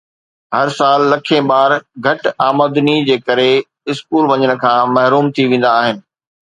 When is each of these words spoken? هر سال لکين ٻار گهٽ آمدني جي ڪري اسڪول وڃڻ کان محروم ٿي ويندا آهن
هر 0.55 0.67
سال 0.79 0.99
لکين 1.11 1.43
ٻار 1.49 1.71
گهٽ 2.05 2.23
آمدني 2.49 2.97
جي 3.09 3.17
ڪري 3.27 3.51
اسڪول 3.91 4.23
وڃڻ 4.31 4.51
کان 4.63 4.79
محروم 4.97 5.25
ٿي 5.35 5.43
ويندا 5.51 5.71
آهن 5.83 5.97